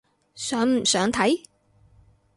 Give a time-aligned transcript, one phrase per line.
[0.33, 1.43] 想唔想睇？